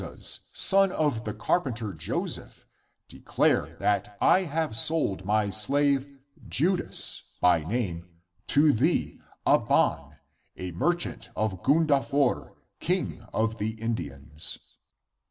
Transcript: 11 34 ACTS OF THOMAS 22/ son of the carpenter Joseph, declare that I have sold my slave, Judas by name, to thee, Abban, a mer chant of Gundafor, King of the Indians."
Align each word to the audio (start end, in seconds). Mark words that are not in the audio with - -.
11 0.01 0.15
34 0.15 0.17
ACTS 0.17 0.33
OF 0.39 0.43
THOMAS 0.45 0.49
22/ 0.49 0.57
son 0.57 0.91
of 0.93 1.25
the 1.25 1.33
carpenter 1.35 1.93
Joseph, 1.93 2.65
declare 3.07 3.75
that 3.79 4.17
I 4.19 4.39
have 4.45 4.75
sold 4.75 5.25
my 5.25 5.51
slave, 5.51 6.07
Judas 6.49 7.37
by 7.39 7.61
name, 7.63 8.07
to 8.47 8.71
thee, 8.73 9.19
Abban, 9.45 10.15
a 10.57 10.71
mer 10.71 10.95
chant 10.95 11.29
of 11.35 11.61
Gundafor, 11.61 12.55
King 12.79 13.21
of 13.31 13.59
the 13.59 13.79
Indians." 13.79 14.75